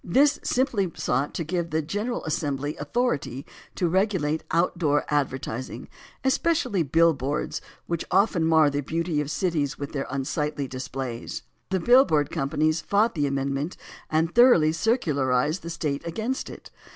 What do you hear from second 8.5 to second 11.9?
the beauty of cities by their unsightly displays. The